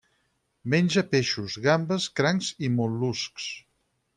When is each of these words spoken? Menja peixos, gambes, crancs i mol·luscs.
Menja 0.73 1.03
peixos, 1.11 1.57
gambes, 1.67 2.09
crancs 2.21 2.51
i 2.69 2.73
mol·luscs. 2.79 3.51